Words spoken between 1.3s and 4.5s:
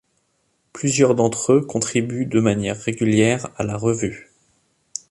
eux contribuent de manière régulière à la revue.